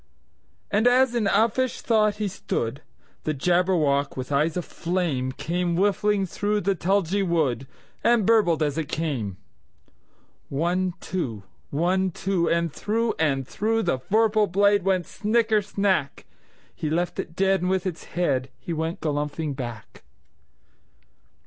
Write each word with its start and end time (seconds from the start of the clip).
And 0.71 0.87
as 0.87 1.13
in 1.13 1.25
uffish 1.27 1.81
thought 1.81 2.15
he 2.15 2.27
stood, 2.27 2.81
The 3.23 3.35
Jabberwock, 3.35 4.17
with 4.17 4.31
eyes 4.31 4.57
of 4.57 4.65
flame, 4.65 5.31
Came 5.31 5.75
whiffling 5.75 6.25
through 6.25 6.61
the 6.61 6.73
tulgey 6.73 7.21
wood, 7.21 7.67
And 8.03 8.25
burbled 8.25 8.63
as 8.63 8.79
it 8.79 8.87
came! 8.87 9.37
One, 10.49 10.95
two! 11.01 11.43
One, 11.69 12.09
two! 12.09 12.49
And 12.49 12.73
through 12.73 13.13
and 13.19 13.45
throughThe 13.45 14.01
vorpal 14.09 14.51
blade 14.51 14.81
went 14.81 15.05
snicker 15.05 15.61
snack! 15.61 16.25
He 16.73 16.89
left 16.89 17.19
it 17.19 17.35
dead, 17.35 17.61
and 17.61 17.69
with 17.69 17.85
its 17.85 18.05
headHe 18.15 18.73
went 18.73 19.01
galumphing 19.01 19.53
back. 19.55 20.01